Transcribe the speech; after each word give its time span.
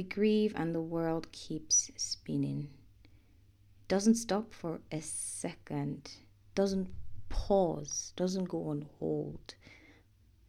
We 0.00 0.04
grieve 0.04 0.54
and 0.56 0.74
the 0.74 0.80
world 0.80 1.30
keeps 1.30 1.90
spinning. 1.98 2.70
Doesn't 3.86 4.14
stop 4.14 4.54
for 4.54 4.80
a 4.90 5.02
second. 5.02 6.10
Doesn't 6.54 6.88
pause. 7.28 8.14
Doesn't 8.16 8.48
go 8.48 8.68
on 8.68 8.86
hold. 8.98 9.56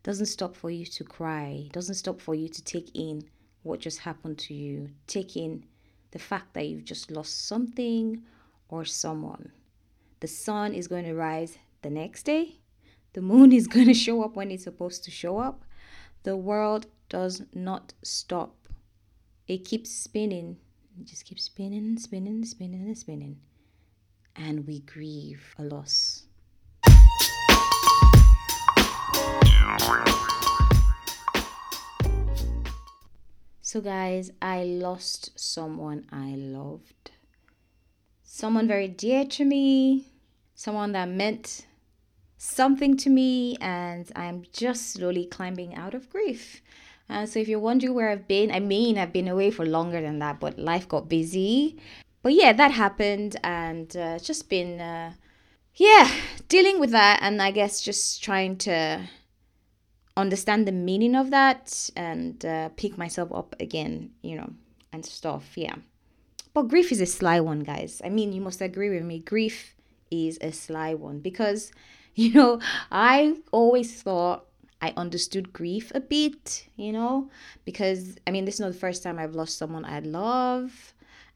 Doesn't 0.03 0.27
stop 0.27 0.55
for 0.55 0.69
you 0.71 0.85
to 0.85 1.03
cry. 1.03 1.67
Doesn't 1.73 1.95
stop 1.95 2.21
for 2.21 2.33
you 2.33 2.47
to 2.47 2.63
take 2.63 2.95
in 2.95 3.25
what 3.63 3.81
just 3.81 3.99
happened 3.99 4.37
to 4.37 4.53
you. 4.53 4.91
Take 5.05 5.35
in 5.35 5.65
the 6.11 6.19
fact 6.19 6.53
that 6.53 6.69
you've 6.69 6.85
just 6.85 7.11
lost 7.11 7.45
something 7.45 8.23
or 8.69 8.85
someone. 8.85 9.51
The 10.21 10.29
sun 10.29 10.73
is 10.73 10.87
going 10.87 11.03
to 11.03 11.13
rise 11.13 11.57
the 11.81 11.89
next 11.89 12.23
day. 12.23 12.61
The 13.11 13.21
moon 13.21 13.51
is 13.51 13.67
going 13.75 13.87
to 13.87 13.93
show 13.93 14.23
up 14.23 14.37
when 14.37 14.49
it's 14.49 14.63
supposed 14.63 15.03
to 15.03 15.11
show 15.11 15.39
up. 15.39 15.65
The 16.23 16.37
world 16.37 16.85
does 17.09 17.43
not 17.53 17.91
stop. 18.01 18.55
It 19.51 19.65
keeps 19.65 19.91
spinning. 19.91 20.55
It 20.97 21.07
just 21.07 21.25
keeps 21.25 21.43
spinning, 21.43 21.97
spinning, 21.99 22.45
spinning, 22.45 22.83
and 22.83 22.97
spinning. 22.97 23.41
And 24.33 24.65
we 24.65 24.79
grieve 24.79 25.53
a 25.59 25.63
loss. 25.63 26.23
So, 33.61 33.81
guys, 33.81 34.31
I 34.41 34.63
lost 34.63 35.37
someone 35.37 36.05
I 36.13 36.35
loved. 36.37 37.11
Someone 38.23 38.69
very 38.69 38.87
dear 38.87 39.25
to 39.25 39.43
me, 39.43 40.05
someone 40.55 40.93
that 40.93 41.09
meant 41.09 41.65
something 42.37 42.95
to 42.95 43.09
me, 43.09 43.57
and 43.59 44.09
I'm 44.15 44.45
just 44.53 44.93
slowly 44.93 45.25
climbing 45.25 45.75
out 45.75 45.93
of 45.93 46.09
grief. 46.09 46.61
Uh, 47.09 47.25
so, 47.25 47.39
if 47.39 47.47
you're 47.47 47.59
wondering 47.59 47.93
where 47.93 48.09
I've 48.09 48.27
been, 48.27 48.51
I 48.51 48.59
mean, 48.59 48.97
I've 48.97 49.13
been 49.13 49.27
away 49.27 49.51
for 49.51 49.65
longer 49.65 50.01
than 50.01 50.19
that, 50.19 50.39
but 50.39 50.57
life 50.57 50.87
got 50.87 51.09
busy. 51.09 51.77
But 52.23 52.33
yeah, 52.33 52.53
that 52.53 52.71
happened, 52.71 53.35
and 53.43 53.95
uh, 53.97 54.19
just 54.19 54.49
been, 54.49 54.79
uh, 54.79 55.13
yeah, 55.75 56.09
dealing 56.47 56.79
with 56.79 56.91
that, 56.91 57.19
and 57.21 57.41
I 57.41 57.51
guess 57.51 57.81
just 57.81 58.23
trying 58.23 58.57
to 58.59 59.09
understand 60.17 60.67
the 60.67 60.71
meaning 60.71 61.15
of 61.15 61.31
that 61.31 61.89
and 61.95 62.45
uh, 62.45 62.69
pick 62.75 62.97
myself 62.97 63.31
up 63.33 63.55
again, 63.59 64.11
you 64.21 64.35
know, 64.35 64.53
and 64.93 65.05
stuff. 65.05 65.51
Yeah. 65.55 65.75
But 66.53 66.67
grief 66.67 66.91
is 66.91 67.01
a 67.01 67.05
sly 67.05 67.39
one, 67.39 67.61
guys. 67.61 68.01
I 68.03 68.09
mean, 68.09 68.33
you 68.33 68.41
must 68.41 68.61
agree 68.61 68.89
with 68.89 69.03
me. 69.03 69.19
Grief 69.19 69.75
is 70.09 70.37
a 70.41 70.51
sly 70.51 70.93
one 70.93 71.19
because, 71.19 71.71
you 72.15 72.33
know, 72.33 72.59
I 72.91 73.37
always 73.51 74.01
thought 74.01 74.45
I 74.81 74.93
understood 74.97 75.53
grief 75.53 75.91
a 75.93 75.99
bit, 75.99 76.67
you 76.75 76.91
know, 76.91 77.29
because 77.65 78.17
I 78.25 78.31
mean, 78.31 78.45
this 78.45 78.55
is 78.55 78.61
not 78.61 78.71
the 78.71 78.79
first 78.79 79.03
time 79.03 79.19
I've 79.19 79.35
lost 79.35 79.57
someone 79.57 79.85
I 79.85 79.99
love 79.99 80.93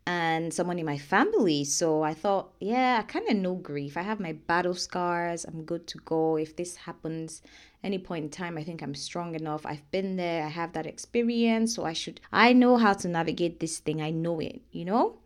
and 0.08 0.54
someone 0.54 0.80
in 0.80 0.86
my 0.86 0.98
family. 0.98 1.64
So 1.64 2.04
I 2.04 2.14
thought, 2.14 2.54
yeah, 2.60 2.98
I 3.00 3.04
kind 3.04 3.28
of 3.30 3.38
know 3.38 3.56
grief. 3.56 3.98
I 3.98 4.02
have 4.02 4.20
my 4.20 4.34
battle 4.34 4.74
scars. 4.76 5.46
I'm 5.46 5.64
good 5.64 5.88
to 5.88 5.98
go. 6.00 6.38
If 6.38 6.56
this 6.56 6.76
happens 6.76 7.42
any 7.84 7.98
point 8.00 8.26
in 8.26 8.30
time, 8.30 8.58
I 8.58 8.64
think 8.64 8.82
I'm 8.82 8.96
strong 8.96 9.36
enough. 9.36 9.66
I've 9.66 9.90
been 9.92 10.16
there. 10.16 10.46
I 10.46 10.50
have 10.50 10.74
that 10.74 10.86
experience. 10.86 11.76
So 11.76 11.86
I 11.86 11.94
should, 11.94 12.22
I 12.32 12.54
know 12.54 12.78
how 12.78 12.94
to 12.94 13.08
navigate 13.08 13.60
this 13.60 13.80
thing. 13.80 14.02
I 14.02 14.12
know 14.12 14.40
it, 14.40 14.62
you 14.72 14.86
know? 14.86 15.18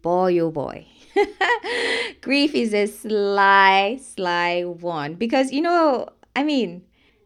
Boy, 0.00 0.38
oh 0.40 0.50
boy. 0.50 0.86
grief 2.20 2.54
is 2.54 2.74
a 2.74 2.86
sly, 2.86 3.98
sly 4.02 4.62
one. 4.62 5.14
Because, 5.14 5.52
you 5.52 5.60
know, 5.60 6.08
I 6.34 6.42
mean, 6.42 6.82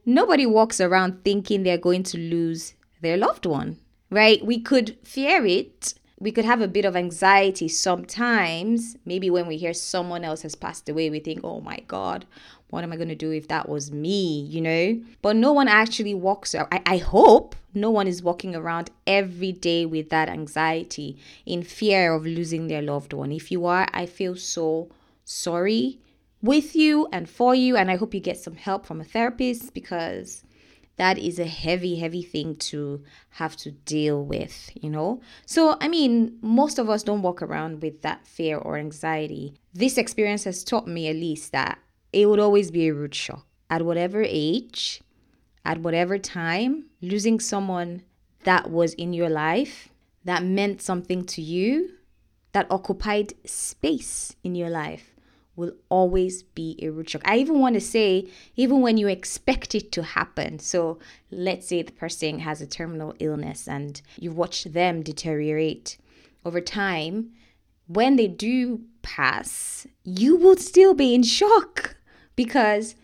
nobody 0.07 0.47
walks 0.47 0.81
around 0.81 1.23
thinking 1.25 1.62
they're 1.62 1.77
going 1.77 2.05
to 2.05 2.19
lose 2.19 2.75
their 3.03 3.19
loved 3.19 3.45
one, 3.45 3.79
right? 4.11 4.43
We 4.45 4.61
could 4.61 4.97
fear 5.03 5.45
it 5.45 5.95
we 6.19 6.33
could 6.33 6.47
have 6.47 6.62
a 6.62 6.69
bit 6.69 6.85
of 6.85 6.97
anxiety 6.97 7.69
sometimes. 7.69 8.97
Maybe 9.05 9.29
when 9.29 9.47
we 9.47 9.59
hear 9.59 9.75
someone 9.75 10.25
else 10.25 10.43
has 10.43 10.55
passed 10.55 10.89
away, 10.89 11.11
we 11.11 11.21
think, 11.21 11.41
oh 11.45 11.61
my 11.61 11.81
God, 11.89 12.25
what 12.71 12.84
am 12.84 12.93
I 12.93 12.97
going 12.97 13.09
to 13.09 13.15
do 13.15 13.31
if 13.31 13.49
that 13.49 13.69
was 13.69 13.93
me, 13.93 14.41
you 14.41 14.61
know? 14.62 15.00
But 15.21 15.37
no 15.37 15.53
one 15.53 15.69
actually 15.69 16.15
walks, 16.15 16.55
I, 16.55 16.83
I 16.87 16.97
hope 16.97 17.55
no 17.75 17.91
one 17.91 18.06
is 18.06 18.22
walking 18.22 18.56
around 18.56 18.91
every 19.06 19.53
day 19.53 19.84
with 19.84 20.09
that 20.09 20.31
anxiety 20.31 21.19
in 21.45 21.62
fear 21.62 22.15
of 22.15 22.25
losing 22.25 22.69
their 22.69 22.83
loved 22.83 23.12
one. 23.12 23.31
If 23.31 23.53
you 23.53 23.66
are, 23.66 23.87
I 23.93 24.06
feel 24.06 24.37
so 24.37 24.89
sorry 25.25 25.99
with 26.47 26.75
you 26.75 27.09
and 27.12 27.29
for 27.29 27.55
you. 27.55 27.77
And 27.77 27.91
I 27.91 27.97
hope 27.97 28.15
you 28.15 28.21
get 28.21 28.39
some 28.39 28.57
help 28.57 28.87
from 28.87 29.01
a 29.01 29.05
therapist 29.05 29.75
because 29.75 30.45
that 30.97 31.19
is 31.19 31.39
a 31.39 31.45
heavy, 31.45 31.97
heavy 31.97 32.23
thing 32.23 32.57
to 32.57 33.03
have 33.31 33.57
to 33.57 33.71
deal 33.71 34.25
with, 34.25 34.71
you 34.75 34.89
know? 34.89 35.21
So, 35.45 35.77
I 35.81 35.89
mean, 35.89 36.39
most 36.41 36.79
of 36.79 36.89
us 36.89 37.03
don't 37.03 37.23
walk 37.23 37.43
around 37.43 37.83
with 37.83 38.03
that 38.03 38.27
fear 38.27 38.57
or 38.57 38.79
anxiety. 38.79 39.55
This 39.75 39.99
experience 39.99 40.45
has 40.45 40.65
taught 40.65 40.87
me 40.87 41.09
at 41.09 41.17
least 41.17 41.53
that 41.53 41.79
it 42.12 42.27
would 42.27 42.41
always 42.41 42.71
be 42.71 42.89
a 42.89 42.95
rude 42.95 43.15
shock. 43.15 43.47
At 43.69 43.83
whatever 43.83 44.25
age, 44.27 45.03
at 45.65 45.78
whatever 45.78 46.19
time, 46.19 46.87
losing 47.03 47.41
someone 47.41 48.03
that 48.45 48.71
was 48.71 48.95
in 48.95 49.13
your 49.13 49.28
life, 49.28 49.89
that 50.25 50.45
meant 50.45 50.81
something 50.81 51.25
to 51.27 51.43
you, 51.43 51.91
that 52.53 52.69
occupied 52.71 53.34
space 53.45 54.34
in 54.43 54.55
your 54.55 54.71
life 54.71 55.16
will 55.56 55.72
always 55.89 56.43
be 56.43 56.78
a 56.83 56.91
root 56.91 57.11
shock. 57.11 57.22
I 57.25 57.39
even 57.39 57.59
want 57.59 57.75
to 57.75 57.81
say, 57.81 58.28
even 58.55 58.81
when 58.83 58.99
you 58.99 59.09
expect 59.09 59.75
it 59.75 59.91
to 59.93 60.03
happen. 60.03 60.59
So 60.59 60.99
let's 61.31 61.67
say 61.67 61.83
the 61.83 61.93
person 61.93 62.41
has 62.41 62.61
a 62.61 62.67
terminal 62.67 63.15
illness 63.19 63.66
and 63.66 64.00
you 64.19 64.31
watch 64.31 64.65
them 64.65 65.03
deteriorate 65.03 65.99
over 66.45 66.61
time. 66.61 67.33
When 67.89 68.16
they 68.16 68.28
do 68.28 68.83
pass, 69.03 69.87
you 70.05 70.37
will 70.37 70.56
still 70.56 70.95
be 70.95 71.15
in 71.15 71.22
shock 71.22 71.97
because 72.34 72.95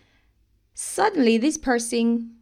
suddenly 0.73 1.37
this 1.37 1.57
person 1.57 2.35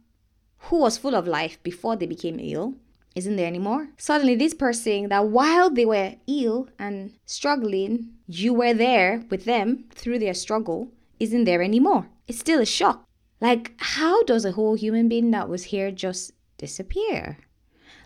who 0.66 0.78
was 0.78 0.98
full 0.98 1.14
of 1.14 1.26
life 1.26 1.60
before 1.62 1.96
they 1.96 2.06
became 2.06 2.38
ill 2.38 2.74
isn't 3.14 3.36
there 3.36 3.46
anymore. 3.46 3.88
Suddenly, 3.98 4.36
this 4.36 4.54
person 4.54 5.08
that 5.08 5.26
while 5.26 5.70
they 5.70 5.84
were 5.84 6.14
ill 6.26 6.68
and 6.78 7.12
struggling, 7.26 8.14
you 8.26 8.52
were 8.54 8.74
there 8.74 9.24
with 9.30 9.44
them 9.44 9.84
through 9.90 10.18
their 10.18 10.34
struggle, 10.34 10.90
isn't 11.20 11.44
there 11.44 11.62
anymore. 11.62 12.08
It's 12.26 12.38
still 12.38 12.60
a 12.60 12.66
shock. 12.66 13.04
Like, 13.40 13.72
how 13.78 14.22
does 14.22 14.44
a 14.44 14.52
whole 14.52 14.74
human 14.74 15.08
being 15.08 15.30
that 15.32 15.48
was 15.48 15.64
here 15.64 15.90
just 15.90 16.32
disappear? 16.58 17.38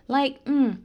Like, 0.07 0.43
mm, 0.45 0.79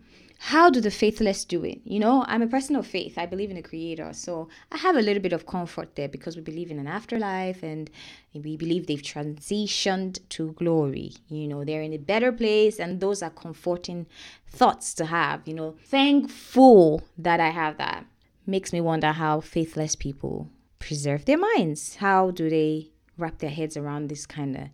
how 0.46 0.68
do 0.68 0.80
the 0.80 0.90
faithless 0.90 1.44
do 1.44 1.62
it? 1.62 1.80
You 1.84 2.00
know, 2.00 2.24
I'm 2.26 2.42
a 2.42 2.48
person 2.48 2.74
of 2.74 2.84
faith. 2.84 3.16
I 3.16 3.26
believe 3.26 3.52
in 3.52 3.56
a 3.56 3.62
creator. 3.62 4.12
So 4.12 4.48
I 4.72 4.76
have 4.78 4.96
a 4.96 5.00
little 5.00 5.22
bit 5.22 5.32
of 5.32 5.46
comfort 5.46 5.94
there 5.94 6.08
because 6.08 6.34
we 6.34 6.42
believe 6.42 6.68
in 6.68 6.80
an 6.80 6.88
afterlife 6.88 7.62
and 7.62 7.88
we 8.34 8.56
believe 8.56 8.88
they've 8.88 9.00
transitioned 9.00 10.18
to 10.30 10.50
glory. 10.54 11.12
You 11.28 11.46
know, 11.46 11.62
they're 11.62 11.82
in 11.82 11.92
a 11.92 11.96
better 11.96 12.32
place 12.32 12.80
and 12.80 12.98
those 12.98 13.22
are 13.22 13.30
comforting 13.30 14.06
thoughts 14.48 14.94
to 14.94 15.04
have. 15.04 15.46
You 15.46 15.54
know, 15.54 15.76
thankful 15.84 17.04
that 17.16 17.38
I 17.38 17.50
have 17.50 17.78
that. 17.78 18.04
Makes 18.44 18.72
me 18.72 18.80
wonder 18.80 19.12
how 19.12 19.42
faithless 19.42 19.94
people 19.94 20.50
preserve 20.80 21.24
their 21.24 21.38
minds. 21.38 21.96
How 21.96 22.32
do 22.32 22.50
they 22.50 22.90
wrap 23.16 23.38
their 23.38 23.50
heads 23.50 23.76
around 23.76 24.08
this 24.08 24.26
kind 24.26 24.56
of 24.56 24.64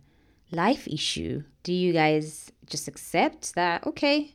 life 0.49 0.87
issue? 0.87 1.43
Do 1.61 1.73
you 1.73 1.93
guys 1.93 2.51
just 2.65 2.87
accept 2.87 3.53
that, 3.53 3.85
okay, 3.85 4.33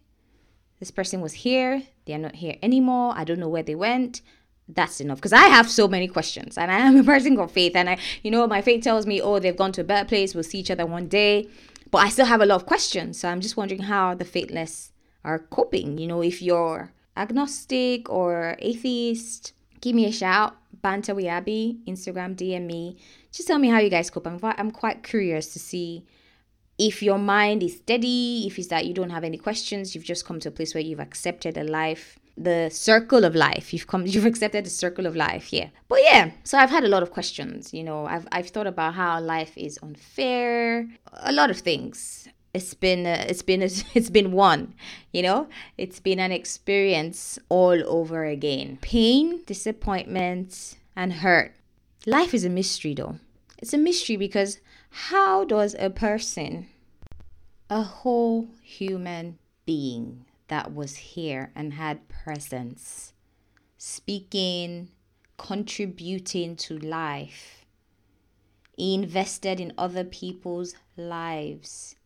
this 0.85 0.91
person 0.91 1.23
was 1.23 1.33
here, 1.33 1.83
they're 2.05 2.19
not 2.19 2.37
here 2.37 2.57
anymore, 2.63 3.15
I 3.17 3.25
don't 3.25 3.39
know 3.39 3.49
where 3.49 3.63
they 3.63 3.75
went. 3.75 4.21
That's 4.69 5.01
enough 5.01 5.17
because 5.17 5.33
I 5.33 5.45
have 5.45 5.71
so 5.71 5.89
many 5.89 6.07
questions 6.07 6.59
and 6.59 6.71
I 6.71 6.79
am 6.79 6.99
a 6.99 7.05
person 7.13 7.39
of 7.39 7.51
faith. 7.51 7.75
And 7.75 7.89
I, 7.89 7.97
you 8.23 8.31
know, 8.31 8.47
my 8.47 8.61
faith 8.61 8.85
tells 8.85 9.07
me, 9.07 9.19
oh, 9.19 9.39
they've 9.39 9.57
gone 9.57 9.73
to 9.73 9.81
a 9.81 9.85
better 9.85 10.07
place, 10.07 10.35
we'll 10.35 10.45
see 10.45 10.59
each 10.59 10.71
other 10.71 10.85
one 10.85 11.09
day. 11.09 11.49
But 11.91 11.99
I 11.99 12.11
still 12.11 12.27
have 12.27 12.43
a 12.43 12.47
lot 12.47 12.57
of 12.57 12.67
questions. 12.67 13.19
So 13.19 13.31
I'm 13.31 13.41
just 13.41 13.57
wondering 13.57 13.85
how 13.85 14.15
the 14.15 14.27
faithless 14.27 14.93
are 15.25 15.39
coping. 15.39 15.97
You 15.97 16.07
know, 16.07 16.23
if 16.23 16.43
you're 16.43 16.93
agnostic 17.17 18.11
or 18.11 18.57
atheist, 18.59 19.55
give 19.81 19.95
me 19.95 20.05
a 20.05 20.13
shout. 20.13 20.55
Banter 20.83 21.15
with 21.15 21.25
Abby, 21.25 21.79
Instagram, 21.87 22.37
DM 22.37 22.67
me. 22.67 22.99
Just 23.33 23.49
tell 23.49 23.59
me 23.59 23.69
how 23.69 23.79
you 23.79 23.89
guys 23.89 24.11
cope. 24.11 24.27
I'm, 24.27 24.39
I'm 24.43 24.71
quite 24.71 25.03
curious 25.03 25.55
to 25.55 25.59
see 25.59 26.05
if 26.79 27.03
your 27.03 27.19
mind 27.19 27.63
is 27.63 27.77
steady, 27.77 28.45
if 28.47 28.59
it's 28.59 28.69
that 28.69 28.87
you 28.87 28.95
don't 28.95 29.11
have 29.11 29.25
any 29.25 29.39
questions, 29.39 29.95
you've 29.95 30.05
just 30.05 30.25
come 30.25 30.41
to 30.41 30.49
a 30.49 30.53
place 30.53 30.75
where 30.75 30.83
you've 30.83 31.01
accepted 31.01 31.57
a 31.57 31.65
life, 31.65 32.19
the 32.37 32.69
circle 32.71 33.25
of 33.25 33.35
life. 33.35 33.73
You've 33.73 33.87
come, 33.87 34.07
you've 34.07 34.27
accepted 34.27 34.67
the 34.67 34.71
circle 34.71 35.07
of 35.07 35.15
life. 35.15 35.53
Yeah. 35.53 35.69
But 35.89 36.01
yeah, 36.03 36.33
so 36.43 36.59
I've 36.59 36.71
had 36.71 36.85
a 36.85 36.89
lot 36.89 37.03
of 37.03 37.11
questions. 37.11 37.73
You 37.73 37.85
know, 37.85 38.07
I've 38.07 38.27
I've 38.33 38.49
thought 38.49 38.67
about 38.67 38.95
how 38.95 39.21
life 39.21 39.57
is 39.57 39.79
unfair, 39.83 40.89
a 41.13 41.33
lot 41.33 41.51
of 41.51 41.59
things. 41.59 42.29
It's 42.53 42.75
been 42.75 43.07
uh, 43.07 43.25
it's 43.29 43.43
been 43.43 43.63
it's 43.95 44.11
been 44.11 44.33
one, 44.33 44.75
you 45.13 45.23
know. 45.23 45.49
It's 45.79 46.01
been 46.01 46.19
an 46.19 46.33
experience 46.33 47.39
all 47.49 47.83
over 47.87 48.25
again. 48.25 48.79
Pain, 48.81 49.43
disappointment, 49.47 50.77
and 50.97 51.13
hurt. 51.13 51.55
Life 52.07 52.35
is 52.35 52.45
a 52.45 52.51
mystery, 52.51 52.95
though. 52.95 53.17
It's 53.59 53.73
a 53.73 53.79
mystery 53.79 54.17
because 54.17 54.61
how 54.97 55.45
does 55.45 55.75
a 55.81 55.91
person, 55.91 56.69
a 57.69 57.83
whole 57.83 58.47
human 58.63 59.37
being 59.67 60.25
that 60.47 60.73
was 60.73 60.95
here 60.95 61.51
and 61.57 61.73
had 61.73 62.09
presence, 62.09 63.13
speaking, 63.77 64.89
contributing 65.37 66.55
to 66.55 66.79
life. 66.79 67.67
Invested 68.79 69.59
in 69.59 69.73
other 69.77 70.05
people's 70.05 70.77
lives, 70.97 71.97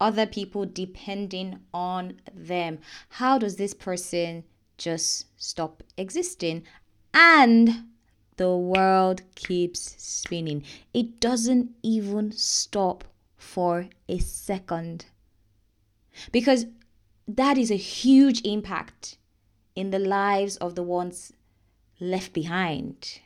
other 0.00 0.26
people 0.26 0.66
depending 0.66 1.60
on 1.72 2.20
them. 2.34 2.80
How 3.10 3.38
does 3.38 3.54
this 3.56 3.74
person 3.74 4.42
just 4.76 5.26
stop 5.36 5.84
existing? 5.96 6.64
And 7.12 7.93
the 8.36 8.56
world 8.56 9.22
keeps 9.34 9.94
spinning. 9.98 10.64
It 10.92 11.20
doesn't 11.20 11.70
even 11.82 12.32
stop 12.32 13.04
for 13.36 13.88
a 14.08 14.18
second. 14.18 15.06
Because 16.32 16.66
that 17.26 17.58
is 17.58 17.70
a 17.70 17.76
huge 17.76 18.40
impact 18.44 19.18
in 19.74 19.90
the 19.90 19.98
lives 19.98 20.56
of 20.58 20.74
the 20.74 20.82
ones 20.82 21.32
left 22.00 22.32
behind. 22.32 23.20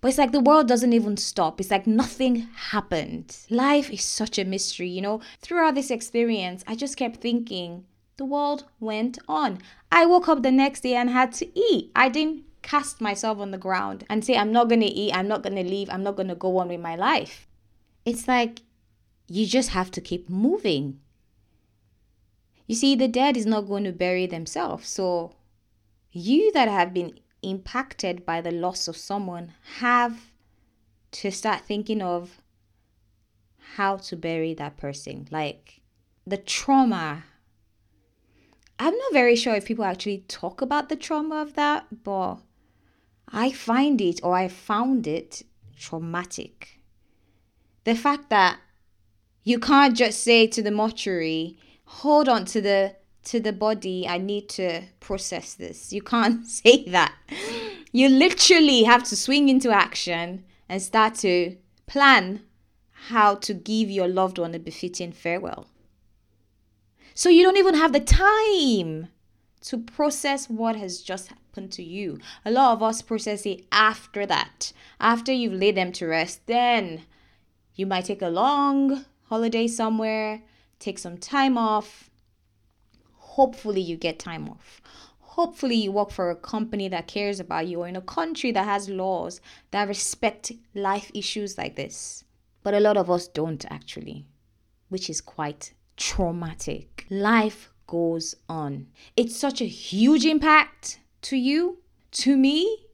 But 0.00 0.08
it's 0.08 0.18
like 0.18 0.32
the 0.32 0.40
world 0.40 0.68
doesn't 0.68 0.92
even 0.92 1.16
stop. 1.16 1.60
It's 1.60 1.70
like 1.70 1.86
nothing 1.86 2.48
happened. 2.70 3.36
Life 3.50 3.90
is 3.90 4.04
such 4.04 4.38
a 4.38 4.44
mystery, 4.44 4.88
you 4.88 5.00
know. 5.00 5.20
Throughout 5.40 5.74
this 5.74 5.90
experience, 5.90 6.62
I 6.66 6.74
just 6.74 6.96
kept 6.96 7.20
thinking 7.20 7.84
the 8.16 8.24
world 8.24 8.64
went 8.80 9.18
on. 9.28 9.58
I 9.90 10.04
woke 10.06 10.28
up 10.28 10.42
the 10.42 10.52
next 10.52 10.80
day 10.80 10.94
and 10.94 11.10
had 11.10 11.32
to 11.34 11.58
eat. 11.58 11.90
I 11.96 12.08
didn't 12.08 12.44
cast 12.68 13.00
myself 13.00 13.38
on 13.38 13.50
the 13.50 13.58
ground 13.58 14.04
and 14.10 14.22
say, 14.22 14.36
I'm 14.36 14.52
not 14.52 14.68
going 14.68 14.82
to 14.82 14.86
eat, 14.86 15.14
I'm 15.14 15.28
not 15.28 15.42
going 15.42 15.56
to 15.56 15.64
leave, 15.64 15.88
I'm 15.88 16.02
not 16.02 16.16
going 16.16 16.28
to 16.28 16.34
go 16.34 16.58
on 16.58 16.68
with 16.68 16.80
my 16.80 16.96
life. 16.96 17.48
It's 18.04 18.28
like 18.28 18.60
you 19.26 19.46
just 19.46 19.70
have 19.70 19.90
to 19.92 20.02
keep 20.02 20.28
moving. 20.28 21.00
You 22.66 22.74
see, 22.74 22.94
the 22.94 23.08
dead 23.08 23.38
is 23.38 23.46
not 23.46 23.62
going 23.62 23.84
to 23.84 23.92
bury 23.92 24.26
themselves. 24.26 24.88
So, 24.88 25.34
you 26.12 26.52
that 26.52 26.68
have 26.68 26.92
been 26.92 27.18
impacted 27.42 28.26
by 28.26 28.42
the 28.42 28.50
loss 28.50 28.86
of 28.86 28.96
someone 28.96 29.54
have 29.78 30.32
to 31.12 31.30
start 31.30 31.62
thinking 31.62 32.02
of 32.02 32.42
how 33.76 33.96
to 33.96 34.16
bury 34.16 34.52
that 34.54 34.76
person. 34.76 35.26
Like 35.30 35.80
the 36.26 36.36
trauma. 36.36 37.24
I'm 38.78 38.96
not 38.96 39.12
very 39.12 39.36
sure 39.36 39.54
if 39.54 39.64
people 39.64 39.84
actually 39.84 40.24
talk 40.28 40.60
about 40.60 40.88
the 40.88 40.96
trauma 40.96 41.40
of 41.42 41.54
that, 41.54 42.04
but 42.04 42.38
I 43.32 43.52
find 43.52 44.00
it 44.00 44.20
or 44.22 44.34
I 44.34 44.48
found 44.48 45.06
it 45.06 45.42
traumatic. 45.76 46.80
The 47.84 47.94
fact 47.94 48.30
that 48.30 48.58
you 49.44 49.58
can't 49.58 49.96
just 49.96 50.22
say 50.22 50.46
to 50.46 50.62
the 50.62 50.70
mortuary, 50.70 51.58
hold 51.84 52.28
on 52.28 52.44
to 52.46 52.60
the 52.60 52.96
to 53.24 53.40
the 53.40 53.52
body, 53.52 54.08
I 54.08 54.16
need 54.16 54.48
to 54.50 54.82
process 55.00 55.54
this. 55.54 55.92
You 55.92 56.00
can't 56.00 56.46
say 56.60 56.84
that. 56.88 57.14
You 57.92 58.08
literally 58.08 58.84
have 58.84 59.04
to 59.04 59.16
swing 59.16 59.48
into 59.48 59.70
action 59.70 60.44
and 60.68 60.80
start 60.80 61.14
to 61.16 61.56
plan 61.86 62.42
how 63.08 63.34
to 63.36 63.54
give 63.54 63.90
your 63.90 64.08
loved 64.08 64.38
one 64.38 64.54
a 64.54 64.58
befitting 64.58 65.12
farewell. 65.12 65.66
So 67.14 67.28
you 67.28 67.42
don't 67.42 67.56
even 67.56 67.74
have 67.74 67.92
the 67.92 68.00
time 68.00 69.08
to 69.62 69.78
process 69.78 70.48
what 70.48 70.76
has 70.76 71.02
just 71.02 71.30
to 71.66 71.82
you. 71.82 72.20
A 72.44 72.52
lot 72.52 72.74
of 72.74 72.82
us 72.82 73.02
process 73.02 73.44
it 73.46 73.64
after 73.72 74.24
that. 74.26 74.72
After 75.00 75.32
you've 75.32 75.60
laid 75.60 75.76
them 75.76 75.90
to 75.92 76.06
rest, 76.06 76.46
then 76.46 77.02
you 77.74 77.86
might 77.86 78.04
take 78.04 78.22
a 78.22 78.28
long 78.28 79.04
holiday 79.24 79.66
somewhere, 79.66 80.42
take 80.78 80.98
some 80.98 81.18
time 81.18 81.58
off. 81.58 82.10
Hopefully, 83.14 83.80
you 83.80 83.96
get 83.96 84.18
time 84.18 84.48
off. 84.48 84.80
Hopefully, 85.20 85.76
you 85.76 85.92
work 85.92 86.10
for 86.10 86.30
a 86.30 86.36
company 86.36 86.88
that 86.88 87.06
cares 87.06 87.40
about 87.40 87.66
you 87.66 87.80
or 87.80 87.88
in 87.88 87.96
a 87.96 88.00
country 88.00 88.50
that 88.52 88.64
has 88.64 88.88
laws 88.88 89.40
that 89.70 89.88
respect 89.88 90.52
life 90.74 91.10
issues 91.14 91.56
like 91.56 91.76
this. 91.76 92.24
But 92.62 92.74
a 92.74 92.80
lot 92.80 92.96
of 92.96 93.10
us 93.10 93.28
don't 93.28 93.64
actually, 93.70 94.26
which 94.88 95.08
is 95.08 95.20
quite 95.20 95.72
traumatic. 95.96 97.06
Life 97.08 97.70
goes 97.86 98.34
on. 98.48 98.88
It's 99.16 99.36
such 99.36 99.60
a 99.60 99.66
huge 99.66 100.24
impact 100.24 101.00
to 101.22 101.36
you, 101.36 101.78
to 102.12 102.36
me. 102.36 102.86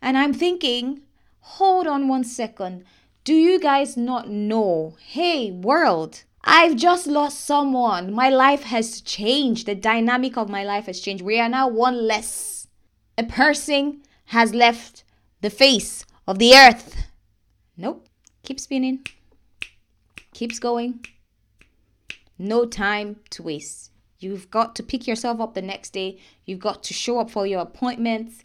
And 0.00 0.16
I'm 0.16 0.32
thinking, 0.32 1.02
hold 1.40 1.86
on 1.86 2.08
one 2.08 2.24
second. 2.24 2.84
Do 3.24 3.34
you 3.34 3.58
guys 3.58 3.96
not 3.96 4.28
know? 4.28 4.96
Hey, 5.00 5.50
world, 5.50 6.22
I've 6.44 6.76
just 6.76 7.06
lost 7.08 7.44
someone. 7.44 8.12
My 8.12 8.28
life 8.28 8.62
has 8.62 9.00
changed. 9.00 9.66
The 9.66 9.74
dynamic 9.74 10.36
of 10.36 10.48
my 10.48 10.62
life 10.62 10.86
has 10.86 11.00
changed. 11.00 11.24
We 11.24 11.40
are 11.40 11.48
now 11.48 11.68
one 11.68 12.06
less. 12.06 12.68
A 13.18 13.24
person 13.24 14.02
has 14.26 14.54
left 14.54 15.02
the 15.40 15.50
face 15.50 16.04
of 16.26 16.38
the 16.38 16.54
earth. 16.54 17.08
Nope. 17.76 18.08
Keep 18.44 18.60
spinning. 18.60 19.04
Keeps 20.34 20.60
going. 20.60 21.04
No 22.38 22.64
time 22.64 23.16
to 23.30 23.42
waste. 23.42 23.90
You've 24.18 24.50
got 24.50 24.74
to 24.76 24.82
pick 24.82 25.06
yourself 25.06 25.40
up 25.40 25.54
the 25.54 25.62
next 25.62 25.90
day. 25.90 26.18
You've 26.44 26.60
got 26.60 26.82
to 26.84 26.94
show 26.94 27.18
up 27.18 27.30
for 27.30 27.46
your 27.46 27.60
appointments. 27.60 28.42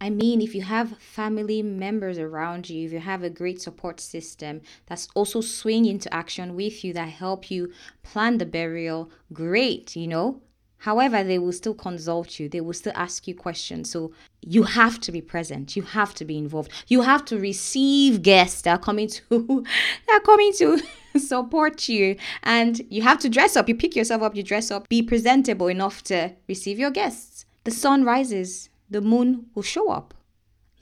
I 0.00 0.10
mean, 0.10 0.42
if 0.42 0.54
you 0.54 0.62
have 0.62 0.98
family 0.98 1.62
members 1.62 2.18
around 2.18 2.68
you, 2.68 2.86
if 2.86 2.92
you 2.92 2.98
have 2.98 3.22
a 3.22 3.30
great 3.30 3.62
support 3.62 4.00
system 4.00 4.60
that's 4.86 5.08
also 5.14 5.40
swinging 5.40 5.92
into 5.92 6.12
action 6.12 6.54
with 6.54 6.84
you 6.84 6.92
that 6.94 7.08
help 7.08 7.50
you 7.50 7.72
plan 8.02 8.38
the 8.38 8.46
burial, 8.46 9.10
great, 9.32 9.96
you 9.96 10.08
know. 10.08 10.42
However, 10.78 11.24
they 11.24 11.38
will 11.38 11.52
still 11.52 11.74
consult 11.74 12.38
you. 12.38 12.48
They 12.48 12.60
will 12.60 12.74
still 12.74 12.92
ask 12.94 13.26
you 13.26 13.34
questions. 13.34 13.90
So 13.90 14.12
you 14.42 14.64
have 14.64 15.00
to 15.00 15.12
be 15.12 15.22
present. 15.22 15.76
You 15.76 15.82
have 15.82 16.14
to 16.14 16.24
be 16.24 16.36
involved. 16.36 16.70
You 16.88 17.02
have 17.02 17.24
to 17.26 17.38
receive 17.38 18.22
guests 18.22 18.62
that 18.62 18.72
are 18.72 18.82
coming 18.82 19.08
to 19.08 19.22
that 20.06 20.20
are 20.20 20.20
coming 20.20 20.52
to 20.58 20.82
support 21.18 21.88
you. 21.88 22.16
And 22.42 22.80
you 22.90 23.02
have 23.02 23.18
to 23.20 23.28
dress 23.28 23.56
up. 23.56 23.68
You 23.68 23.74
pick 23.74 23.96
yourself 23.96 24.22
up, 24.22 24.36
you 24.36 24.42
dress 24.42 24.70
up, 24.70 24.88
be 24.88 25.02
presentable 25.02 25.68
enough 25.68 26.02
to 26.04 26.32
receive 26.48 26.78
your 26.78 26.90
guests. 26.90 27.46
The 27.64 27.70
sun 27.70 28.04
rises 28.04 28.68
the 28.90 29.00
moon 29.00 29.46
will 29.54 29.62
show 29.62 29.90
up. 29.90 30.14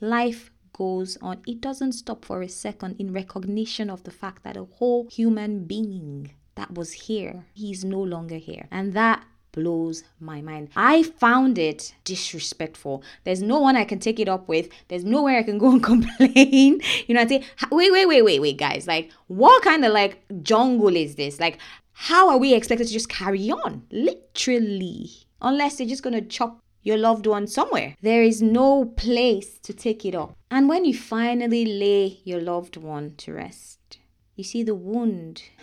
Life 0.01 0.51
goes 0.73 1.17
on. 1.21 1.41
It 1.47 1.61
doesn't 1.61 1.93
stop 1.93 2.25
for 2.25 2.41
a 2.41 2.49
second 2.49 2.97
in 2.99 3.13
recognition 3.13 3.89
of 3.89 4.03
the 4.03 4.11
fact 4.11 4.43
that 4.43 4.57
a 4.57 4.65
whole 4.65 5.07
human 5.09 5.63
being 5.65 6.31
that 6.55 6.73
was 6.73 6.91
here, 6.91 7.45
he's 7.53 7.83
no 7.83 8.01
longer 8.01 8.35
here. 8.35 8.67
And 8.69 8.93
that 8.93 9.23
blows 9.53 10.03
my 10.19 10.41
mind. 10.41 10.69
I 10.75 11.03
found 11.03 11.57
it 11.57 11.95
disrespectful. 12.03 13.03
There's 13.23 13.41
no 13.41 13.59
one 13.59 13.77
I 13.77 13.85
can 13.85 13.99
take 13.99 14.19
it 14.19 14.27
up 14.27 14.49
with. 14.49 14.67
There's 14.89 15.05
nowhere 15.05 15.37
I 15.37 15.43
can 15.43 15.57
go 15.57 15.71
and 15.71 15.83
complain. 15.91 16.81
You 17.07 17.15
know, 17.15 17.21
what 17.21 17.31
I 17.31 17.39
say, 17.39 17.43
wait, 17.71 17.91
wait, 17.91 18.05
wait, 18.05 18.21
wait, 18.23 18.39
wait, 18.41 18.57
guys. 18.57 18.85
Like, 18.85 19.11
what 19.27 19.63
kind 19.63 19.85
of 19.85 19.93
like 19.93 20.21
jungle 20.43 20.95
is 20.95 21.15
this? 21.15 21.39
Like, 21.39 21.59
how 21.93 22.29
are 22.29 22.37
we 22.37 22.53
expected 22.53 22.87
to 22.87 22.93
just 22.93 23.07
carry 23.07 23.49
on? 23.49 23.83
Literally. 23.91 25.09
Unless 25.41 25.77
they're 25.77 25.87
just 25.87 26.03
gonna 26.03 26.21
chop 26.21 26.59
your 26.81 26.97
loved 26.97 27.27
one 27.27 27.47
somewhere. 27.47 27.95
There 28.01 28.23
is 28.23 28.41
no 28.41 28.85
place 28.85 29.57
to 29.59 29.73
take 29.73 30.05
it 30.05 30.15
up. 30.15 30.35
And 30.51 30.67
when 30.67 30.83
you 30.83 30.93
finally 30.93 31.65
lay 31.65 32.19
your 32.25 32.41
loved 32.41 32.75
one 32.75 33.15
to 33.17 33.33
rest, 33.33 33.99
you 34.35 34.43
see 34.43 34.63
the 34.63 34.75
wound. 34.75 35.43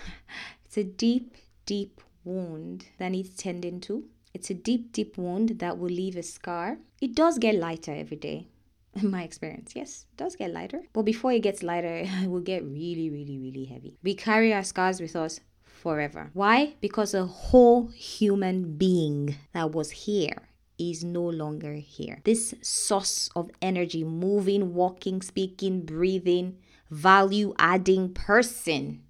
It's 0.65 0.79
a 0.79 0.85
deep, 0.85 1.35
deep 1.67 2.01
wound 2.25 2.87
that 2.99 3.11
needs 3.11 3.37
tending 3.37 3.81
to. 3.81 4.05
It's 4.33 4.51
a 4.51 4.55
deep, 4.55 4.93
deep 4.93 5.19
wound 5.19 5.59
that 5.59 5.79
will 5.79 5.91
leave 5.91 6.17
a 6.17 6.23
scar. 6.23 6.79
It 7.01 7.15
does 7.15 7.39
get 7.39 7.57
lighter 7.57 7.93
every 7.93 8.17
day. 8.17 8.49
In 8.95 9.11
my 9.11 9.23
experience, 9.23 9.73
yes, 9.77 10.07
it 10.13 10.17
does 10.17 10.37
get 10.37 10.53
lighter. 10.53 10.83
But 10.93 11.03
before 11.03 11.33
it 11.33 11.41
gets 11.41 11.63
lighter, 11.63 12.03
it 12.05 12.29
will 12.29 12.41
get 12.41 12.65
really, 12.65 13.11
really, 13.11 13.39
really 13.39 13.65
heavy. 13.65 13.97
We 14.03 14.15
carry 14.15 14.53
our 14.53 14.65
scars 14.65 15.01
with 15.01 15.17
us 15.17 15.41
forever. 15.65 16.31
Why? 16.33 16.75
Because 16.81 17.15
a 17.15 17.27
whole 17.27 17.89
human 17.89 18.77
being 18.77 19.37
that 19.53 19.73
was 19.73 19.91
here 19.91 20.49
is 20.79 21.05
no 21.05 21.23
longer 21.23 21.75
here. 21.75 22.21
This 22.25 22.55
source 22.63 23.31
of 23.37 23.51
energy, 23.61 24.03
moving, 24.03 24.75
walking, 24.75 25.23
speaking, 25.23 25.85
breathing, 25.85 26.57
value 26.91 27.55
adding 27.59 28.13
person 28.15 29.03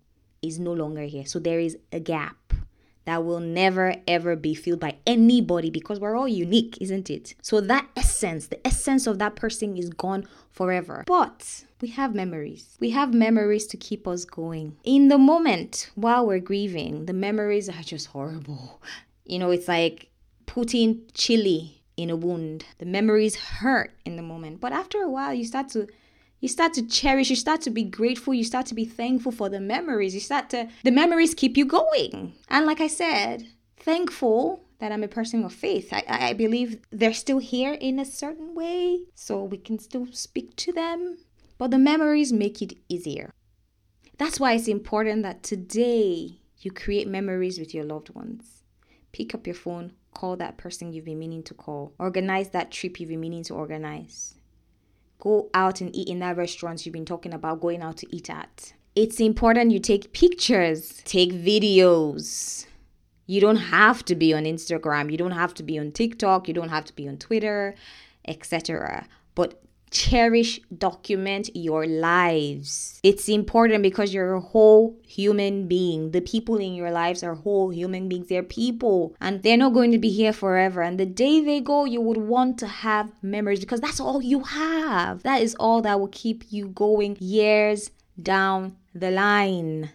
is 0.43 0.59
no 0.59 0.73
longer 0.73 1.03
here. 1.03 1.27
So 1.27 1.39
there 1.39 1.61
is 1.61 1.79
a 1.93 2.01
gap 2.01 2.53
that 3.11 3.25
will 3.25 3.41
never 3.41 3.97
ever 4.07 4.37
be 4.37 4.55
filled 4.55 4.79
by 4.79 4.95
anybody 5.05 5.69
because 5.69 5.99
we're 5.99 6.17
all 6.17 6.29
unique, 6.29 6.79
isn't 6.81 7.11
it? 7.11 7.35
So 7.43 7.61
that 7.63 7.89
essence, 7.97 8.47
the 8.47 8.65
essence 8.65 9.09
of 9.09 9.19
that 9.19 9.35
person 9.35 9.77
is 9.77 9.91
gone 9.91 10.29
forever. 10.53 11.03
But 11.09 11.65
we 11.81 11.89
have 11.89 12.15
memories. 12.15 12.77
We 12.79 12.91
have 12.91 13.13
memories 13.13 13.67
to 13.67 13.77
keep 13.77 14.07
us 14.07 14.25
going. 14.25 14.77
In 14.85 15.09
the 15.09 15.19
moment 15.19 15.91
while 15.97 16.25
we're 16.25 16.39
grieving, 16.39 17.07
the 17.07 17.13
memories 17.13 17.69
are 17.69 17.83
just 17.83 18.07
horrible. 18.07 18.81
You 19.25 19.41
know, 19.41 19.51
it's 19.51 19.67
like 19.67 20.09
putting 20.47 21.03
chili 21.13 21.83
in 21.97 22.11
a 22.11 22.17
wound. 22.17 22.65
The 22.79 22.87
memories 22.87 23.35
hurt 23.35 23.93
in 24.05 24.15
the 24.15 24.23
moment, 24.23 24.61
but 24.61 24.73
after 24.73 25.03
a 25.03 25.11
while, 25.11 25.35
you 25.35 25.45
start 25.45 25.69
to 25.71 25.89
you 26.41 26.49
start 26.49 26.73
to 26.75 26.87
cherish, 26.87 27.31
you 27.31 27.37
start 27.37 27.61
to 27.63 27.71
be 27.71 27.85
grateful, 27.85 28.35
you 28.35 28.45
start 28.45 28.67
to 28.67 28.75
be 28.75 28.87
thankful 28.87 29.31
for 29.31 29.49
the 29.49 29.61
memories. 29.61 30.15
You 30.15 30.21
start 30.21 30.51
to 30.51 30.69
the 30.83 30.91
memories 30.91 31.35
keep 31.35 31.57
you 31.57 31.67
going. 31.67 32.35
And 32.49 32.67
like 32.67 32.81
I 32.81 32.87
said, 32.87 33.47
thankful 33.77 34.65
that 34.79 34.91
I'm 34.91 35.05
a 35.05 35.09
person 35.09 35.45
of 35.45 35.53
faith. 35.53 35.93
I, 35.93 36.03
I 36.09 36.33
believe 36.33 36.81
they're 36.91 37.13
still 37.13 37.39
here 37.39 37.75
in 37.75 37.99
a 37.99 38.05
certain 38.05 38.55
way, 38.55 39.01
so 39.15 39.45
we 39.45 39.59
can 39.59 39.79
still 39.79 40.07
speak 40.13 40.57
to 40.57 40.73
them. 40.73 41.19
But 41.59 41.71
the 41.71 41.79
memories 41.79 42.33
make 42.33 42.63
it 42.63 42.79
easier. 42.89 43.31
That's 44.17 44.41
why 44.41 44.55
it's 44.55 44.69
important 44.69 45.23
that 45.23 45.43
today 45.43 46.41
you 46.59 46.71
create 46.71 47.07
memories 47.07 47.59
with 47.59 47.75
your 47.75 47.85
loved 47.85 48.15
ones. 48.15 48.63
Pick 49.13 49.35
up 49.35 49.47
your 49.47 49.55
phone, 49.55 49.93
call 50.15 50.37
that 50.37 50.57
person 50.57 50.93
you've 50.93 51.05
been 51.05 51.19
meaning 51.19 51.43
to 51.45 51.55
call, 51.55 51.93
organize 51.99 52.51
that 52.51 52.71
trip 52.71 52.99
you've 52.99 53.11
been 53.11 53.21
meaning 53.21 53.45
to 53.45 53.55
organize. 53.55 54.37
Go 55.21 55.51
out 55.55 55.81
and 55.81 55.95
eat 55.95 56.09
in 56.09 56.19
that 56.21 56.37
restaurant 56.37 56.85
you've 56.85 56.95
been 56.95 57.05
talking 57.05 57.35
about 57.35 57.61
going 57.61 57.83
out 57.83 57.99
to 57.99 58.17
eat 58.17 58.31
at. 58.31 58.73
It's 58.97 59.21
important 59.21 59.71
you 59.71 59.79
take 59.79 60.13
pictures, 60.13 61.01
take 61.05 61.33
videos. 61.33 62.67
You 63.27 63.41
don't 63.41 63.57
have 63.57 64.05
to 64.07 64.17
be 64.17 64.35
on 64.35 64.45
Instagram, 64.45 65.13
you 65.13 65.17
don't 65.17 65.31
have 65.31 65.55
to 65.55 65.63
be 65.63 65.79
on 65.79 65.93
TikTok, 65.93 66.49
you 66.49 66.55
don't 66.55 66.71
have 66.71 66.85
to 66.87 66.95
be 66.97 67.07
on 67.07 67.17
Twitter, 67.17 67.77
etc. 68.27 69.07
But 69.37 69.63
cherish, 69.91 70.61
document 70.77 71.51
your 71.55 71.87
lives. 71.87 73.01
It's 73.03 73.29
important 73.29 73.83
because 73.83 74.15
you're 74.15 74.35
a 74.35 74.41
whole 74.41 74.97
human 75.05 75.67
being. 75.67 76.13
The 76.13 76.21
people 76.21 76.57
in 76.57 76.75
your 76.75 76.91
lives 76.91 77.23
are 77.23 77.35
whole 77.35 77.71
human 77.71 78.09
beings. 78.09 78.29
They're 78.29 78.43
people 78.43 79.15
and 79.21 79.43
they're 79.43 79.57
not 79.57 79.75
going 79.75 79.93
to 79.93 79.99
be 79.99 80.11
here 80.11 80.33
forever. 80.33 80.83
And 80.83 80.99
the 80.99 81.07
day 81.07 81.41
they 81.41 81.61
go, 81.61 81.85
you 81.85 82.01
would 82.01 82.19
want 82.19 82.59
to 82.59 82.67
have 82.67 83.13
memories 83.23 83.61
because 83.61 83.81
that's 83.81 84.01
all 84.01 84.23
you 84.23 84.41
have. 84.41 85.23
That 85.23 85.43
is 85.43 85.55
all 85.57 85.83
that 85.83 85.99
will 85.99 86.09
keep 86.09 86.45
you 86.51 86.69
going 86.69 87.17
years 87.21 87.91
down 88.21 88.77
the 88.95 89.11
line. 89.11 89.91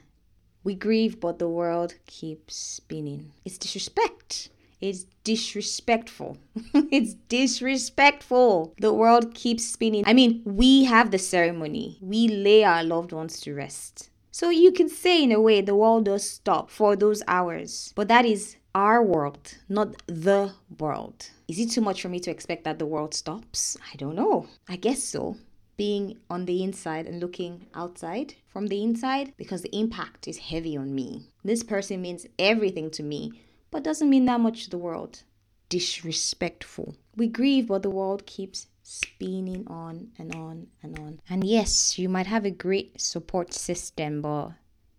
We 0.63 0.73
grieve, 0.73 1.19
but 1.19 1.37
the 1.37 1.47
world 1.47 1.93
keeps 2.07 2.55
spinning. 2.55 3.31
It's 3.45 3.57
disrespect. 3.57 4.49
It's 4.81 5.05
disrespectful. 5.23 6.37
it's 6.73 7.13
disrespectful. 7.29 8.73
The 8.79 8.93
world 8.93 9.33
keeps 9.33 9.65
spinning. 9.65 10.03
I 10.05 10.13
mean, 10.13 10.41
we 10.45 10.83
have 10.85 11.11
the 11.11 11.17
ceremony, 11.17 11.97
we 12.01 12.27
lay 12.27 12.63
our 12.63 12.83
loved 12.83 13.11
ones 13.11 13.39
to 13.41 13.53
rest. 13.53 14.09
So 14.31 14.49
you 14.49 14.73
can 14.73 14.89
say, 14.89 15.23
in 15.23 15.31
a 15.31 15.39
way, 15.39 15.61
the 15.61 15.75
world 15.75 16.05
does 16.05 16.29
stop 16.29 16.69
for 16.69 16.97
those 16.97 17.23
hours. 17.25 17.93
But 17.95 18.09
that 18.09 18.25
is 18.25 18.57
our 18.75 19.01
world, 19.01 19.57
not 19.69 19.95
the 20.07 20.51
world. 20.77 21.31
Is 21.47 21.57
it 21.57 21.71
too 21.71 21.79
much 21.79 22.01
for 22.01 22.09
me 22.09 22.19
to 22.19 22.31
expect 22.31 22.65
that 22.65 22.77
the 22.77 22.85
world 22.85 23.13
stops? 23.13 23.77
I 23.93 23.95
don't 23.95 24.15
know. 24.15 24.47
I 24.67 24.75
guess 24.75 25.01
so. 25.01 25.37
Being 25.77 26.17
on 26.29 26.45
the 26.45 26.63
inside 26.63 27.05
and 27.05 27.21
looking 27.21 27.67
outside 27.73 28.35
from 28.49 28.67
the 28.67 28.83
inside 28.83 29.33
because 29.37 29.61
the 29.61 29.73
impact 29.77 30.27
is 30.27 30.37
heavy 30.37 30.75
on 30.75 30.93
me. 30.93 31.29
This 31.43 31.63
person 31.63 32.01
means 32.01 32.27
everything 32.37 32.91
to 32.91 33.03
me 33.03 33.31
but 33.75 33.83
doesn't 33.83 34.09
mean 34.09 34.23
that 34.23 34.39
much 34.39 34.63
to 34.63 34.69
the 34.69 34.77
world. 34.77 35.23
Disrespectful. 35.67 36.95
We 37.17 37.27
grieve, 37.27 37.67
but 37.67 37.83
the 37.83 37.89
world 37.89 38.25
keeps 38.25 38.67
spinning 38.83 39.67
on 39.67 40.11
and 40.17 40.33
on 40.33 40.67
and 40.81 40.97
on. 40.97 41.19
And 41.29 41.43
yes, 41.43 41.99
you 41.99 42.07
might 42.07 42.27
have 42.27 42.45
a 42.45 42.51
great 42.51 43.01
support 43.01 43.53
system, 43.53 44.21
but 44.21 44.51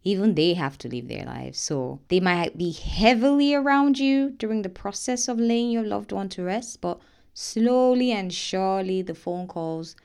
even 0.05 0.35
they 0.35 0.53
have 0.53 0.77
to 0.77 0.89
live 0.89 1.09
their 1.09 1.25
lives. 1.25 1.59
So 1.59 2.01
they 2.09 2.21
might 2.21 2.59
be 2.59 2.71
heavily 2.71 3.55
around 3.55 3.99
you 3.99 4.29
during 4.29 4.61
the 4.61 4.69
process 4.69 5.27
of 5.27 5.41
laying 5.41 5.71
your 5.71 5.87
loved 5.87 6.13
one 6.13 6.29
to 6.37 6.43
rest, 6.43 6.83
but 6.83 7.01
slowly 7.33 8.13
and 8.13 8.31
surely 8.31 9.01
the 9.01 9.15
phone 9.15 9.47
calls 9.47 9.97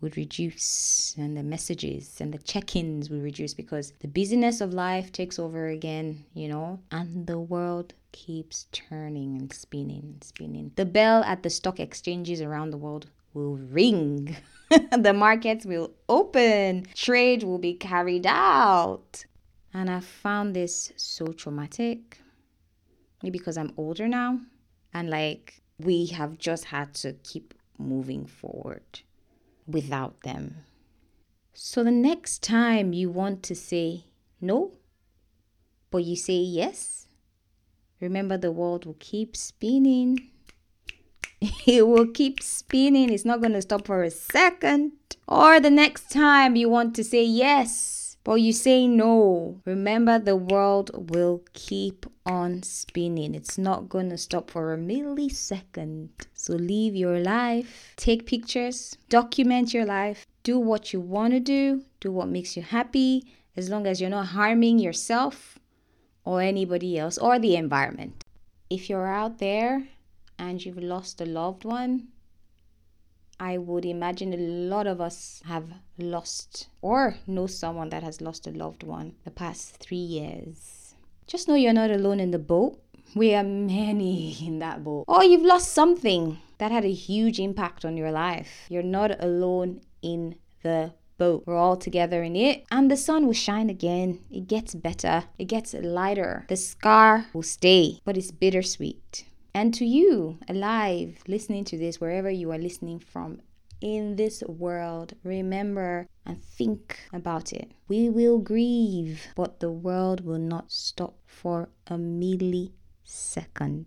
would 0.00 0.16
reduce 0.16 1.14
and 1.18 1.36
the 1.36 1.42
messages 1.42 2.20
and 2.20 2.32
the 2.32 2.38
check-ins 2.38 3.10
will 3.10 3.20
reduce 3.20 3.54
because 3.54 3.92
the 4.00 4.08
busyness 4.08 4.60
of 4.60 4.72
life 4.72 5.10
takes 5.12 5.38
over 5.38 5.68
again, 5.68 6.24
you 6.34 6.48
know, 6.48 6.80
and 6.90 7.26
the 7.26 7.38
world 7.38 7.94
keeps 8.12 8.66
turning 8.72 9.36
and 9.36 9.52
spinning 9.52 10.02
and 10.02 10.24
spinning. 10.24 10.70
The 10.76 10.86
bell 10.86 11.22
at 11.24 11.42
the 11.42 11.50
stock 11.50 11.80
exchanges 11.80 12.40
around 12.40 12.70
the 12.70 12.76
world 12.76 13.06
will 13.34 13.56
ring. 13.56 14.36
the 14.98 15.12
markets 15.12 15.66
will 15.66 15.92
open. 16.08 16.86
Trade 16.94 17.42
will 17.42 17.58
be 17.58 17.74
carried 17.74 18.26
out. 18.26 19.24
And 19.74 19.90
I 19.90 20.00
found 20.00 20.54
this 20.54 20.92
so 20.96 21.26
traumatic. 21.26 22.20
Maybe 23.22 23.38
because 23.38 23.58
I'm 23.58 23.72
older 23.76 24.06
now 24.06 24.40
and 24.94 25.10
like 25.10 25.60
we 25.78 26.06
have 26.06 26.38
just 26.38 26.64
had 26.64 26.94
to 26.94 27.12
keep 27.24 27.54
moving 27.78 28.26
forward 28.26 29.00
without 29.68 30.22
them. 30.22 30.64
So 31.52 31.84
the 31.84 31.90
next 31.90 32.42
time 32.42 32.92
you 32.92 33.10
want 33.10 33.42
to 33.44 33.54
say 33.54 34.04
no, 34.40 34.72
but 35.90 36.04
you 36.04 36.16
say 36.16 36.38
yes, 36.38 37.06
remember 38.00 38.38
the 38.38 38.52
world 38.52 38.86
will 38.86 38.96
keep 38.98 39.36
spinning. 39.36 40.30
it 41.66 41.86
will 41.86 42.06
keep 42.06 42.42
spinning. 42.42 43.10
It's 43.10 43.24
not 43.24 43.40
going 43.40 43.52
to 43.52 43.62
stop 43.62 43.86
for 43.86 44.02
a 44.02 44.10
second. 44.10 44.92
Or 45.26 45.60
the 45.60 45.70
next 45.70 46.10
time 46.10 46.56
you 46.56 46.68
want 46.68 46.94
to 46.96 47.04
say 47.04 47.24
yes, 47.24 48.07
but 48.24 48.34
you 48.34 48.52
say 48.52 48.86
no. 48.86 49.60
Remember, 49.64 50.18
the 50.18 50.36
world 50.36 51.10
will 51.10 51.42
keep 51.54 52.04
on 52.26 52.62
spinning. 52.62 53.34
It's 53.34 53.56
not 53.56 53.88
going 53.88 54.10
to 54.10 54.18
stop 54.18 54.50
for 54.50 54.74
a 54.74 54.76
millisecond. 54.76 56.10
So 56.34 56.54
live 56.54 56.94
your 56.94 57.20
life, 57.20 57.92
take 57.96 58.26
pictures, 58.26 58.96
document 59.08 59.72
your 59.72 59.86
life, 59.86 60.26
do 60.42 60.58
what 60.58 60.92
you 60.92 61.00
want 61.00 61.32
to 61.32 61.40
do, 61.40 61.84
do 62.00 62.12
what 62.12 62.28
makes 62.28 62.56
you 62.56 62.62
happy, 62.62 63.24
as 63.56 63.70
long 63.70 63.86
as 63.86 64.00
you're 64.00 64.10
not 64.10 64.26
harming 64.26 64.78
yourself 64.78 65.58
or 66.24 66.42
anybody 66.42 66.98
else 66.98 67.18
or 67.18 67.38
the 67.38 67.56
environment. 67.56 68.24
If 68.70 68.90
you're 68.90 69.06
out 69.06 69.38
there 69.38 69.88
and 70.38 70.64
you've 70.64 70.78
lost 70.78 71.20
a 71.20 71.24
loved 71.24 71.64
one, 71.64 72.08
I 73.40 73.58
would 73.58 73.84
imagine 73.84 74.32
a 74.32 74.36
lot 74.36 74.86
of 74.86 75.00
us 75.00 75.42
have 75.46 75.68
lost 75.96 76.68
or 76.82 77.16
know 77.26 77.46
someone 77.46 77.90
that 77.90 78.02
has 78.02 78.20
lost 78.20 78.46
a 78.46 78.50
loved 78.50 78.82
one 78.82 79.14
the 79.24 79.30
past 79.30 79.76
three 79.76 79.96
years. 79.96 80.94
Just 81.26 81.46
know 81.46 81.54
you're 81.54 81.72
not 81.72 81.90
alone 81.90 82.20
in 82.20 82.32
the 82.32 82.38
boat. 82.38 82.80
We 83.14 83.34
are 83.34 83.44
many 83.44 84.36
in 84.46 84.58
that 84.58 84.82
boat. 84.82 85.04
Or 85.06 85.22
you've 85.22 85.42
lost 85.42 85.72
something 85.72 86.38
that 86.58 86.72
had 86.72 86.84
a 86.84 86.92
huge 86.92 87.38
impact 87.38 87.84
on 87.84 87.96
your 87.96 88.10
life. 88.10 88.66
You're 88.68 88.82
not 88.82 89.22
alone 89.22 89.82
in 90.02 90.36
the 90.62 90.92
boat. 91.18 91.44
We're 91.46 91.56
all 91.56 91.76
together 91.76 92.22
in 92.22 92.34
it. 92.34 92.64
And 92.70 92.90
the 92.90 92.96
sun 92.96 93.26
will 93.26 93.34
shine 93.34 93.70
again. 93.70 94.20
It 94.30 94.48
gets 94.48 94.74
better. 94.74 95.24
It 95.38 95.46
gets 95.46 95.74
lighter. 95.74 96.46
The 96.48 96.56
scar 96.56 97.26
will 97.32 97.42
stay, 97.42 98.00
but 98.04 98.16
it's 98.16 98.30
bittersweet. 98.30 99.24
And 99.54 99.74
to 99.74 99.84
you, 99.84 100.38
alive, 100.48 101.22
listening 101.26 101.64
to 101.64 101.78
this, 101.78 102.00
wherever 102.00 102.30
you 102.30 102.50
are 102.52 102.58
listening 102.58 102.98
from 102.98 103.40
in 103.80 104.16
this 104.16 104.42
world, 104.42 105.14
remember 105.22 106.06
and 106.26 106.42
think 106.42 106.98
about 107.12 107.52
it. 107.52 107.70
We 107.86 108.10
will 108.10 108.38
grieve, 108.38 109.28
but 109.36 109.60
the 109.60 109.70
world 109.70 110.24
will 110.24 110.38
not 110.38 110.72
stop 110.72 111.16
for 111.26 111.68
a 111.86 111.94
millisecond. 111.94 113.86